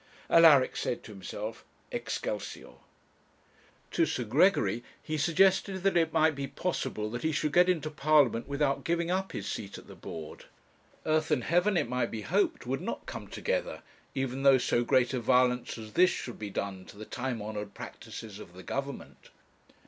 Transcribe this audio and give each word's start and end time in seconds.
Alaric 0.31 0.75
said 0.75 1.03
to 1.03 1.11
himself, 1.11 1.63
'Excelsior!' 1.91 2.79
To 3.91 4.05
Sir 4.07 4.23
Gregory 4.23 4.83
he 4.99 5.15
suggested 5.15 5.83
that 5.83 5.95
it 5.95 6.11
might 6.11 6.33
be 6.33 6.47
possible 6.47 7.11
that 7.11 7.21
he 7.21 7.31
should 7.31 7.53
get 7.53 7.69
into 7.69 7.91
Parliament 7.91 8.47
without 8.47 8.83
giving 8.83 9.11
up 9.11 9.31
his 9.31 9.45
seat 9.45 9.77
at 9.77 9.85
the 9.85 9.93
Board. 9.93 10.45
Earth 11.05 11.29
and 11.29 11.43
heaven, 11.43 11.77
it 11.77 11.87
might 11.87 12.09
be 12.09 12.21
hoped, 12.21 12.65
would 12.65 12.81
not 12.81 13.05
come 13.05 13.27
together, 13.27 13.83
even 14.15 14.41
though 14.41 14.57
so 14.57 14.83
great 14.83 15.13
a 15.13 15.19
violence 15.19 15.77
as 15.77 15.93
this 15.93 16.09
should 16.09 16.39
be 16.39 16.49
done 16.49 16.83
to 16.85 16.97
the 16.97 17.05
time 17.05 17.39
honoured 17.39 17.75
practices 17.75 18.39
of 18.39 18.53
the 18.55 18.63
Government. 18.63 19.29